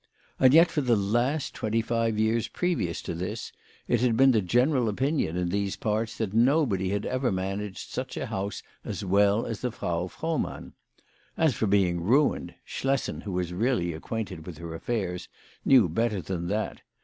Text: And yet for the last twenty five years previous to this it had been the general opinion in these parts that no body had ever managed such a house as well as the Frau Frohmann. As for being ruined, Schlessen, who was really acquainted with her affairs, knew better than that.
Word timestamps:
And 0.39 0.51
yet 0.51 0.71
for 0.71 0.81
the 0.81 0.95
last 0.95 1.53
twenty 1.53 1.83
five 1.83 2.17
years 2.17 2.47
previous 2.47 3.03
to 3.03 3.13
this 3.13 3.51
it 3.87 4.01
had 4.01 4.17
been 4.17 4.31
the 4.31 4.41
general 4.41 4.89
opinion 4.89 5.37
in 5.37 5.49
these 5.49 5.75
parts 5.75 6.17
that 6.17 6.33
no 6.33 6.65
body 6.65 6.89
had 6.89 7.05
ever 7.05 7.31
managed 7.31 7.91
such 7.91 8.17
a 8.17 8.25
house 8.25 8.63
as 8.83 9.05
well 9.05 9.45
as 9.45 9.59
the 9.61 9.69
Frau 9.71 10.07
Frohmann. 10.07 10.73
As 11.37 11.53
for 11.53 11.67
being 11.67 12.01
ruined, 12.01 12.55
Schlessen, 12.65 13.21
who 13.25 13.31
was 13.33 13.53
really 13.53 13.93
acquainted 13.93 14.47
with 14.47 14.57
her 14.57 14.73
affairs, 14.73 15.27
knew 15.63 15.87
better 15.87 16.19
than 16.19 16.47
that. 16.47 16.81